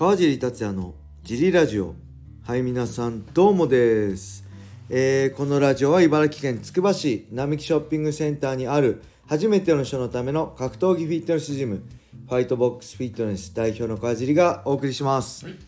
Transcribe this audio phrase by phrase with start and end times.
[0.00, 1.94] 川尻達也のジリラジオ。
[2.46, 4.46] はい皆さんどうもです、
[4.88, 11.82] えーこのラジオは茨城県つくば市並木ショッピングセンターにある初めての人のための格闘技フィットネスジム
[12.26, 15.44] ファイトボックスフィットネス代表の川尻がお送りします。
[15.44, 15.58] はい、よ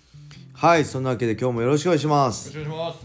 [0.55, 2.55] はいそんなわけで今日もよろしくお願いします。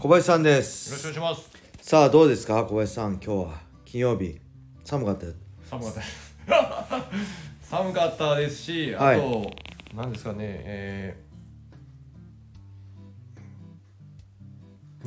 [0.00, 1.50] 小林さんでよろしすくお願いします。
[1.82, 3.20] さあどうですか小林さん。
[3.20, 4.40] 今日は金曜日。
[4.82, 5.34] 寒かったよ。
[5.68, 7.04] 寒かった。
[7.60, 9.20] 寒かったですし、あはい。
[9.20, 9.50] と、
[9.94, 11.27] なんですかね、えー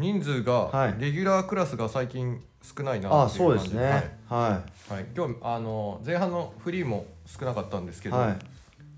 [0.02, 0.44] 人数はい。
[0.44, 3.84] がレギュラークラスが最近少ないなあっていそうですね。
[3.84, 3.92] はい。
[4.28, 8.30] ははい、今日あの前半のフリーも少なかったんですけど、いはい。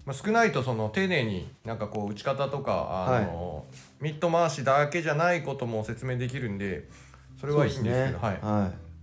[0.05, 3.65] まあ、少ないとその丁寧になんかこう打ち方とかあの、
[4.01, 6.89] ミット回しだけじゃないことも説明できるんで
[7.39, 8.93] それはいいんですけどはい、はい。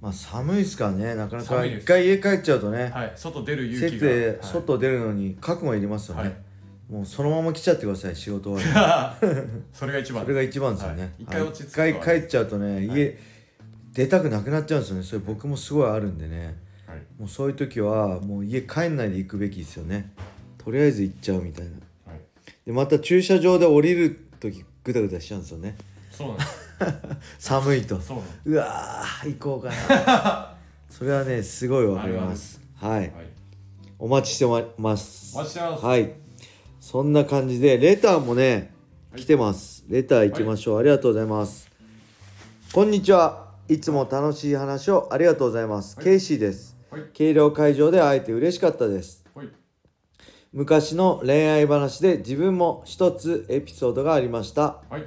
[0.00, 1.14] まあ寒いですからね。
[1.14, 6.34] なかなか一回家帰っちゃうとね、はい、外出る勇気設定が、外出るのに覚悟いりますよね、はい
[6.92, 9.62] もうそのまま来ちゃってください仕事終わりに。
[9.72, 10.24] それが一番。
[10.24, 11.12] それが一番ですよね、はい。
[11.20, 13.18] 一回落ち着く一回帰っちゃうとね家、
[13.94, 15.02] 出たくなくなっちゃうんですよね。
[15.02, 16.54] それ僕もすごいあるんでね。
[16.86, 16.98] はい。
[17.18, 20.12] もうそういう時はもう家帰んないで行くべきですよね。
[20.58, 21.70] とりあえず行っちゃうみたいな。
[22.12, 22.20] はい、
[22.66, 25.78] でまた駐車場で降りる時グダグダしちゃうんですよね。
[26.10, 26.52] そうなんです
[27.48, 27.98] 寒いと。
[28.02, 29.70] そうわー行こうか
[30.04, 30.54] な。
[30.90, 32.60] それはねすごいわかります。
[32.74, 33.06] はい。
[33.06, 33.26] すはい。
[33.98, 34.66] お待ちしてます。
[34.76, 35.86] お待ちしてます。
[35.86, 36.21] はい
[36.82, 38.74] そんな感じでレターもね
[39.14, 39.84] 来てます。
[39.88, 41.70] レター行きましょう、ありがとうございます。
[42.72, 43.52] こんにちは。
[43.68, 46.04] いつも楽しい話をありがとうございます、はい。
[46.04, 46.76] ケイシーです。
[46.90, 47.02] はい。
[47.16, 49.24] 軽量会場で会えて嬉しかったです。
[49.32, 49.48] はい。
[50.52, 54.82] 昔の恋愛話で自分も一つエピソードがありました。
[54.90, 55.06] はい。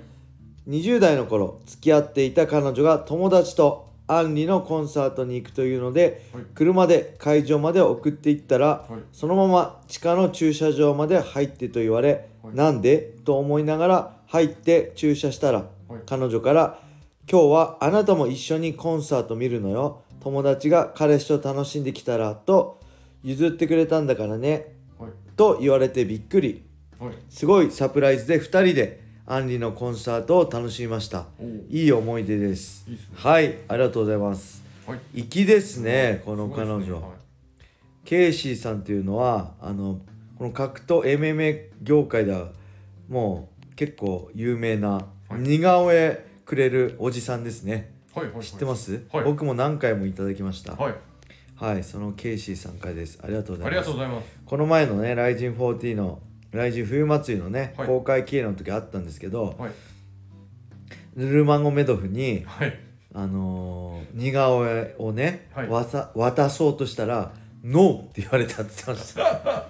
[0.69, 6.43] 20代の頃付き合っていた彼女が友達とアンリのコンサートに行くというので、はい。
[6.53, 9.03] 車で会場まで送っていったら、はい。
[9.11, 12.55] そのまま地下の駐車場まで入ってと言われ、はい。
[12.55, 12.97] なんで？
[13.25, 16.01] と思いながら入って駐車したら、はい。
[16.05, 16.79] 彼女から
[17.29, 20.01] 「今日はあなたも一緒にコンサート見るのよ。
[20.19, 22.79] 友達が彼氏と楽しんできたら」と
[23.23, 24.75] 譲ってくれたんだからね。
[24.99, 25.11] はい。
[25.35, 26.63] と言われてびっくり。
[26.99, 27.13] はい。
[27.29, 31.25] すごいサプライズで2人でアンリのコンサートを楽しみました。
[31.69, 32.85] いい思い出です。
[33.15, 34.63] はいありがとうございます。
[34.87, 34.99] はい。
[35.27, 37.01] 粋ですねこの彼女、
[38.03, 39.99] ケイシーさんっていうのはあの
[40.37, 42.49] この格闘 MMA 業界では
[43.09, 44.89] もう結構有名な
[45.27, 45.39] はい。
[45.39, 47.91] 似顔絵くれるおじさんですね。
[48.41, 49.23] 知ってます、はい。
[49.23, 50.73] 僕も何回もいただきました。
[50.73, 50.95] はい。
[51.55, 53.17] はいそのケイシーさんからです。
[53.23, 53.87] ありがとうござありいます。
[53.87, 54.27] がとうございます。
[54.45, 56.19] この前のね「ライジン40」の
[56.55, 57.87] 「ライジン冬祭り」のね、はい。
[57.87, 59.71] 公開経営の時あったんですけど、はい。
[61.15, 62.79] ヌルマゴメドフにはい。
[63.13, 65.49] あのー似顔絵をね、
[66.15, 67.31] 渡そうとしたら
[67.63, 69.65] 「ノー」って言われたって言ってました。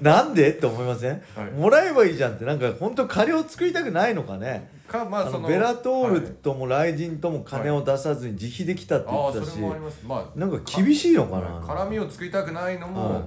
[0.02, 0.50] なんで？
[0.50, 1.50] って思いません、はい。
[1.50, 2.44] もらえばいいじゃんって。
[2.44, 4.70] なんか本当金を作りたくないのかね？
[4.88, 11.86] あかまあそののベラトーはいルともライジンとも金を出さずに自費できたって言あってたし、あそれもありまあなんか厳しいのかな、はい。
[11.86, 13.22] 絡みを作りたくないのも、はい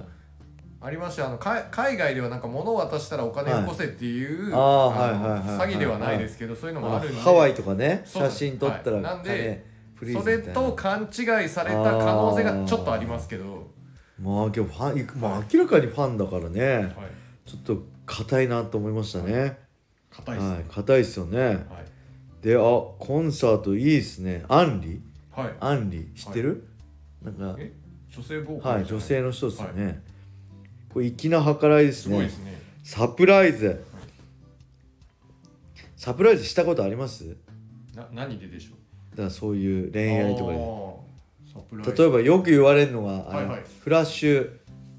[0.80, 5.00] ありましてあのか海外ではなんか物を渡したらお金をよこせっていう、はい。
[5.00, 7.20] はいはいはい詐欺ではないですけど、そういうのもあるんで。
[7.20, 9.02] ハワイとかね写真撮ったらはい。
[9.02, 9.64] なんで
[9.98, 13.66] それと勘違いされた可能性がちょっとありますけど、
[14.20, 16.74] まあけどファン、まあ、明らかにファンだからね。
[16.74, 16.86] はい、
[17.46, 19.58] ちょっと硬いなと思いましたね。
[20.10, 20.54] 硬いですね。
[20.54, 21.40] はい硬いっすよね。
[21.40, 21.58] はい。
[22.42, 24.44] であコンサートいいっすね。
[24.48, 25.00] アンリ？
[25.32, 26.68] はい、アンリ知ってる、
[27.22, 27.72] なんかえ？
[28.14, 30.02] 女性ボーカルはい女性の人ですよね、
[30.96, 32.26] これ粋な計らいですね。
[32.30, 32.58] すね。
[32.82, 33.84] サプライズ。
[35.94, 37.36] サプライズしたことあります？
[37.94, 39.10] な何ででしょう？
[39.10, 41.92] だからそういう恋愛とかで。
[42.02, 43.62] 例えばよく言われるのが、はいはい。
[43.80, 44.50] フラッシュ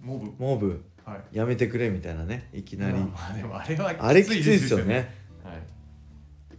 [0.04, 0.32] モブ。
[0.38, 0.84] モブ。
[1.04, 1.36] はい。
[1.36, 5.16] やめてくれみたいなねいきなり、まあでもあれはあれきついですよね。
[5.44, 5.56] はい。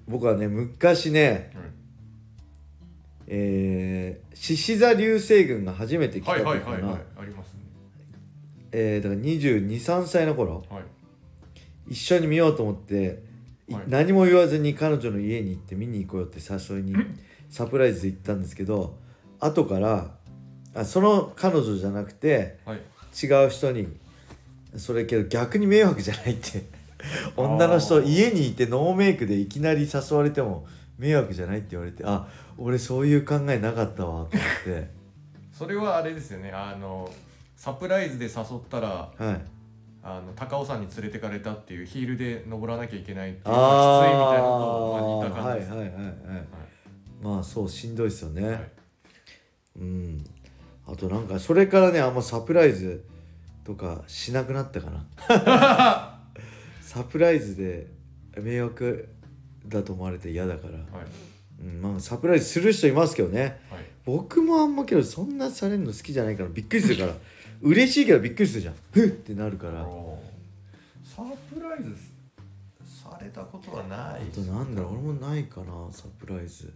[0.08, 1.64] 僕はね昔ねはい。
[3.28, 7.57] えー獅子座流星群が初めて来たはい時かはいはいはいなありますね
[8.72, 10.82] えーだから223歳の頃はい。
[11.90, 13.22] 一緒に見ようと思って、
[13.68, 13.84] いはい。
[13.88, 16.94] 何も言わずに彼女の家に行って見に行こうよって誘いに
[17.48, 18.98] サプライズで行ったんですけど
[19.40, 20.14] 後から
[20.74, 22.80] あその彼女じゃなくてはい。
[23.20, 23.88] 違う人に
[24.76, 26.66] それけど逆に迷惑じゃないって
[27.36, 30.66] 女の人家にいてノーメイクでいきなり誘われても
[30.98, 32.28] 迷惑じゃないって言われてあ
[32.58, 34.28] 俺そういう考えなかったわと思っ
[34.64, 34.90] て。
[35.52, 37.10] それはあれですよねあの
[37.58, 38.34] サプライズで誘っ
[38.70, 39.40] たらはい。
[40.00, 46.68] あの高尾山に連れてかれたっていうヒールで登らなきゃいけないっていうあきついみたいなのと、まあ、似たはい感じです、はいはいはい
[47.20, 48.70] まあそうしんどいですよね、はい。
[49.80, 50.24] うん。
[50.86, 53.04] あとなんかそれからねあんまサプライズ
[53.64, 56.20] とかしなくなったかな。
[56.80, 57.88] サプライズで
[58.36, 59.08] 迷惑
[59.66, 60.84] だと思われて嫌だから、はい。
[61.60, 63.60] うんまあ、サプライズする人いますけどね。
[63.68, 63.84] はい。
[64.04, 67.14] 僕もあんまけどそんなされるの好きじゃないからびっくりするから
[67.62, 68.74] 嬉しいけどびっくりするじゃん。
[68.92, 69.84] ふっってなるから。
[71.04, 71.22] サ
[71.52, 71.94] プライズ
[73.02, 74.24] されたことはない。
[74.30, 76.72] となんだろう俺もないかなサプライズ。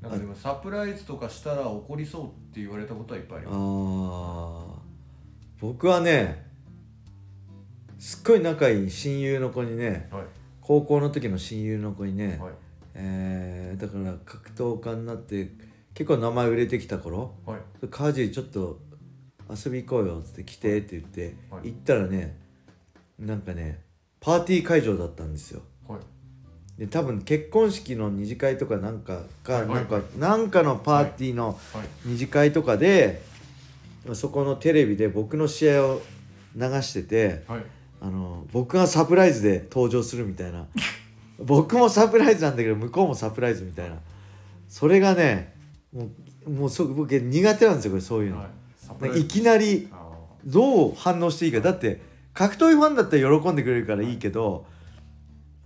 [0.00, 3.58] なんかでもサプライズとかしたら怒りそうって言われたことはいっぱいありあます。
[3.58, 4.78] ー。
[5.60, 6.46] 僕はね
[7.98, 10.22] すっごい仲いい親友の子にねはい。
[10.60, 12.52] 高校の時の親友の子にね、はい。
[12.94, 15.50] えーだから格闘家になって
[15.98, 17.60] 結構名前売れてきた頃はい
[17.90, 18.78] 「カジちょっと
[19.50, 21.72] 遊び行こうよ」っつって「来て」って言って、はい。
[21.72, 22.38] 行ったらね
[23.18, 23.80] なんかね
[24.20, 25.62] パーティー会場だったんですよ。
[25.88, 26.00] はい。
[26.78, 29.66] で多分結婚式の二次会とかなんかか、はい。
[29.66, 31.88] なんかなんかのパーティーのはい。
[32.04, 33.20] 二次会とかで、
[34.12, 36.02] そこのテレビで僕の試合を
[36.54, 37.64] 流しててはい。
[38.00, 40.68] あの僕がサプライズで登場するみたいな。
[41.44, 43.96] 僕もサプライズなんだけど向こうもサプライズみたいな。
[44.68, 45.57] それがね
[45.92, 46.10] も
[46.46, 49.20] うもうそ僕苦手なんですよこれそういうの、はい。
[49.20, 50.10] いきなりあ
[50.44, 51.60] どう反応していいか。
[51.60, 52.00] だって
[52.34, 54.66] 格闘技ファンだったら喜んでくれるからいいけど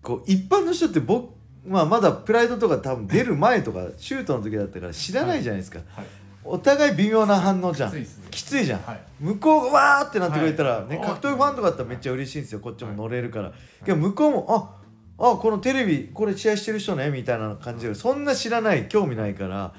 [0.03, 1.35] こう一般の人って僕、
[1.67, 6.07] まあ、まだプライドとか多分出る前とかシュートの時だったから知らないじゃないですか、ーはい。
[6.45, 8.07] お互い微妙な反応じゃん。
[8.31, 9.01] きついじゃん、はい。
[9.21, 11.07] 向こうがわーってなってくれたら、ねはい。
[11.07, 12.61] 格闘技ファンとかだったらめっちゃ嬉しいんですよ。
[12.61, 13.53] こっちも乗れるから、
[13.85, 14.83] けど向こうもあ
[15.19, 19.73] あこのテレビこれ試合してる人ねみたいな感じでそんな知らない興味ないから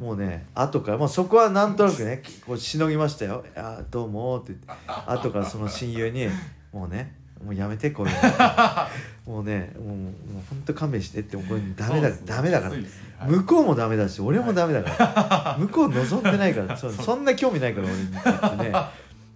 [0.00, 4.92] もうね後から、まあ、そこはなんとなくねこうしのぎましたよ「あどうも」って言って。
[5.06, 6.26] 後からその親友に
[6.72, 7.14] 「もうね
[7.44, 10.12] もうやめてこういうのもうねもうもう
[10.48, 12.16] ほんと勘弁して」ってこれダメだ、ね。
[12.24, 12.76] ダメだから。
[12.76, 12.84] ね。
[13.18, 13.30] はい。
[13.30, 18.72] 向こうもダメだし俺もダメだから、向こう望んでないからそそんな興味ないから俺にってね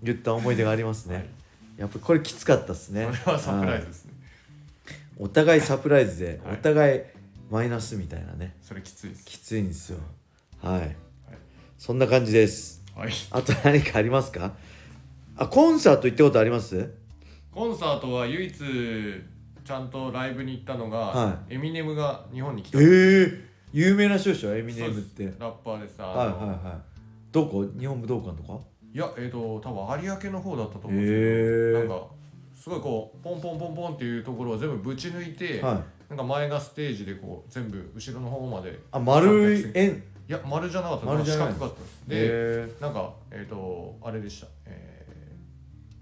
[0.03, 1.27] 言った思い出がありますね、はい。
[1.77, 3.07] やっぱこれきつかったっすね。
[3.23, 4.13] それはサプライズですね。
[4.87, 4.97] はい。
[5.19, 6.55] お互いサプライズで、はい。
[6.55, 7.01] お互い
[7.51, 8.57] マイナスみたいなね。
[8.63, 9.27] それきついです。
[9.27, 9.99] きついんですよ
[10.65, 10.97] はい、
[11.77, 12.83] そんな感じです。
[12.97, 13.11] はい。
[13.31, 14.55] あと何かありますか？
[15.37, 16.91] あコンサート行ったことあります？
[17.53, 22.79] コンサートは唯一ちゃんとライブに行ったのが、はエミネムが日本に来た。
[22.81, 25.25] ええ有名な人でしょエミネムって。
[25.39, 25.97] ラッパーです。
[25.99, 27.67] あのはいはいはいどこ？
[27.79, 28.59] 日本武道館とか？
[28.95, 31.13] いやえっ、と多分有明の方だったと思うんへです
[31.81, 32.07] えけどなんか
[32.55, 35.83] すごいこうポンポンポンポンっていうところを全部ぶち抜いて、はい。
[36.09, 39.73] なんか前がステージでこう全部後ろの方まであ丸い
[40.29, 41.07] い円や丸じゃなかった。
[41.07, 42.03] 丸じゃない四角かったです。
[42.07, 44.95] で、えなんかえっ、とあれでした、えー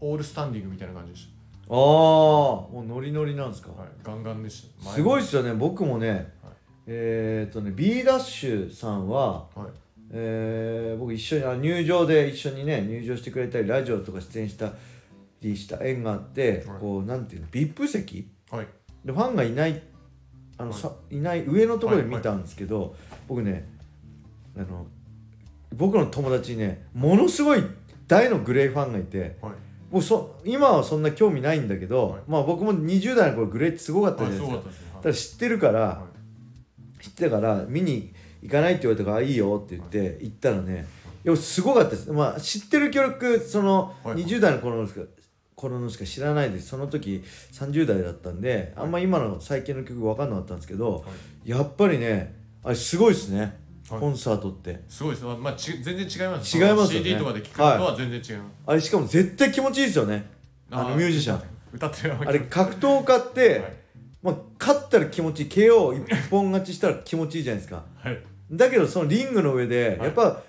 [0.04, 1.28] オールスタンディングみたいな感じでし
[1.68, 4.90] ああもうノリノリなんですか、た、はい、ガンガンでした。
[4.90, 6.32] すごいっすすよね僕もね、
[6.88, 9.70] えーっとね B ダッシュさんは、はい。
[10.10, 14.72] えー僕一緒にあ入場で一緒にね入場してくれたりラジオとか出演した
[15.40, 16.80] りした縁があって、はい。
[16.80, 18.28] こうなんていうの VIP 席？
[18.50, 18.66] はい。
[19.04, 19.80] でファンがいない
[20.58, 20.80] あの、はい。
[20.80, 22.96] さいない上のところで見たんですけど、
[23.28, 23.70] 僕ね
[24.56, 24.86] あの
[25.74, 27.62] 僕の友達にねものすごい
[28.06, 29.52] 大のグレーファンがいてはい。
[29.90, 32.20] もうそ今はそんな興味ないんだけど、はい。
[32.26, 34.62] まあ僕も20代の頃グレーってすごかったはいじゃないですか。
[34.62, 36.06] すごかったですねただ知ってるから、は
[37.00, 40.86] 知ってたから見に行かないって言われたからあいいよって言って行ったらね
[41.24, 42.10] いやすごかったです。
[42.10, 44.24] まあ知ってる曲そのはい。
[44.24, 45.00] 20代の頃のしか
[45.54, 46.68] 頃のしか知らないです。
[46.68, 51.04] その時30代だったんであんま今の最近の曲分かんなかったんですけど
[51.46, 51.60] いはい。
[51.60, 53.40] やっぱりねあれすごいですね。
[53.40, 53.52] はい
[54.00, 54.80] コンサートって。
[54.88, 55.24] すごいです。
[55.24, 56.58] まあ、まあ、ち全然違います。
[56.58, 57.06] 違いますよね。
[57.10, 60.26] CD とかで聴くのとは全然違います、あれしかも絶対気持ちいいですよね。
[60.70, 61.42] あのミュージシャン。
[61.72, 63.64] 歌ってるあれ格闘家って、
[64.22, 65.48] まあ、勝ったら気持ちいい。
[65.48, 67.84] KO 一本勝ちしたら気持ちいいじゃないですか。
[67.96, 70.06] はい、はい、だけどそのリングの上ではい。
[70.06, 70.42] やっぱ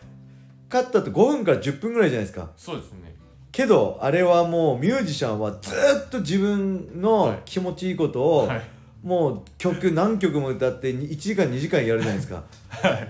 [0.69, 2.51] 勝ったと5分から10分ぐらいじゃないですか。
[2.57, 3.15] そうですね。
[3.51, 5.71] けどあれはもうミュージシャンはず
[6.07, 8.61] っと自分の気持ちいいことをはい
[9.03, 12.43] もう曲何曲も歌って1時間2時間やるじゃないですか。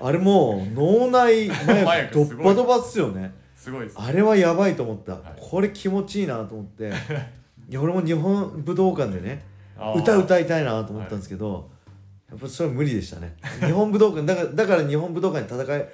[0.01, 3.31] あれもう脳内麻麻薬ドッパドバっすよね。
[3.55, 5.13] すごいあれはやばいと思った。
[5.13, 5.17] い。
[5.39, 6.91] これ気持ちいいなと思って。
[7.69, 9.45] いや俺も日本武道館でね
[9.95, 11.69] 歌歌いたいなと思ったんですけど、
[12.29, 13.35] やっぱそれは無理でしたね。
[13.59, 15.89] 日本武道館だからだから日本武道館に戦い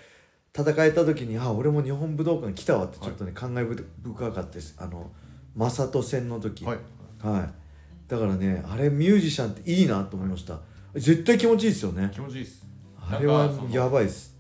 [0.57, 4.75] 戦えた時にあ俺も日本武道館来たわってちょっとね、感慨深かったです。
[4.77, 5.11] あの
[5.55, 6.63] 正人戦の時。
[6.63, 6.77] はい。
[7.21, 7.68] はい
[8.09, 10.59] だからねあれミュージシャンっていいなと思いました。
[10.95, 12.09] 絶対気持ちいいですよね。
[12.13, 12.65] 気持ちいいです。
[12.99, 14.35] あれはやばいです。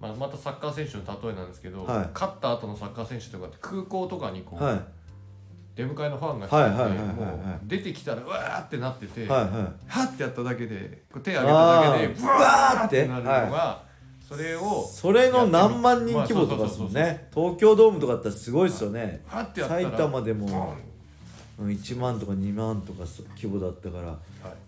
[0.00, 2.08] まあ、またサッカー選手の例えなんですけど、はい。
[2.14, 4.80] 勝った後のサッカー選手とかって空港とかにこう、はい。
[5.74, 6.56] 出迎えのファンが来て
[7.20, 9.50] もう出てきたらうわーってなってて、はいはい
[9.88, 13.82] はってやっただけでこう手挙げただけでブワーってなるのが、
[14.20, 19.24] それをそれの何万人規模とかですもんまあね東京ドームとかだったらすごいですよね。
[19.26, 20.76] はってやったら埼玉でも
[21.58, 23.04] 1万とか2万とか
[23.36, 24.18] 規模だったからはい。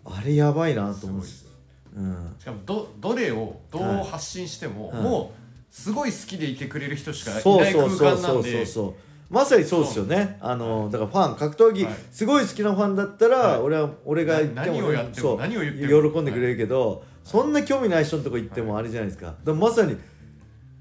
[0.05, 1.19] あれやばいなと思う。
[1.19, 1.39] んです。
[1.39, 1.47] す
[1.97, 2.37] うん。
[2.39, 5.03] しかもどどれをどう発信しても、はい。
[5.03, 8.43] もうすごい好きでいてくれる人しかいない空そうそう間なんでそう。
[8.43, 8.95] そうそう
[9.29, 10.39] まさにそうですよね。
[10.41, 11.95] あのだからファン格闘技、はい。
[12.13, 13.61] すごい好きなファンだったら、はい。
[13.61, 16.13] 俺は俺が言ってもな何をやっても何を言っても。
[16.13, 19.97] 喜んでくれるけど、そんな興味ない人のとこ行ってもあれじゃないですか,、だからまさに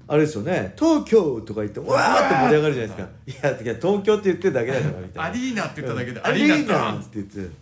[0.08, 5.24] あれですよね東京とか言ってわーって盛り上がるじゃないですか、いやいや東京って言ってるだけだからみたいな。
[5.24, 7.54] アリーナって言っただけで、アリーナって言って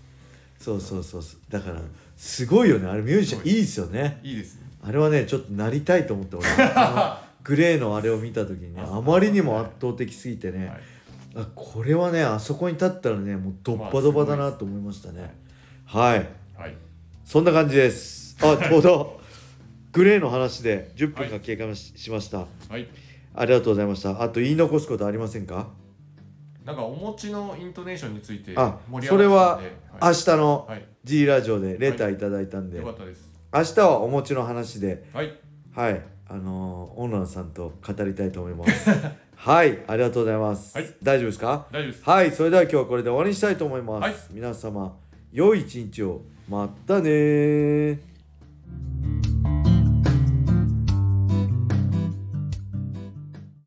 [0.59, 1.41] そうそうそうそう。
[1.51, 1.81] だから
[2.17, 2.89] すごいよね。
[2.89, 4.21] あれミュージシャンいいですよね。
[4.23, 4.33] い。
[4.33, 4.63] いですね。
[4.83, 6.47] あれはねちょっとなりたいと思って俺。
[7.43, 10.81] グレーのあれを見た時にねあまりにも圧倒的すぎてね、はい。
[11.37, 15.35] あこれはねあそこに立ったらねもうドッパドバだなと思いましたね。
[15.85, 16.29] はい。
[16.57, 16.77] はい。
[17.25, 18.37] そんな感じです。
[18.41, 19.21] あちょうど
[19.95, 22.39] グレーの話で10分が経過し,、しました。
[22.39, 22.89] はい。
[23.33, 24.21] ありがとうございました。
[24.21, 25.69] あと言い残すことありませんか？
[26.65, 28.55] なんかお餅のイントネーションについて
[29.07, 29.61] それは
[30.03, 33.31] 明日のはい、G ラジオでレターいただいたんで、よかったです。
[33.53, 35.05] 明日はお餅の話で。
[35.13, 35.33] はい。
[35.73, 36.03] はい。
[36.27, 38.91] あのー、オーナーさんと語りたいと思います。
[39.37, 39.79] はい。
[39.87, 40.93] ありがとうございます、はい。
[41.03, 41.67] 大丈夫ですか？
[41.71, 42.05] 大丈夫です。
[42.05, 42.33] はい。
[42.33, 44.15] それでは今日はこれで終わりにしたいと思います、はい。
[44.33, 44.97] 皆様
[45.31, 46.23] 良い一日を。
[46.49, 47.99] またねー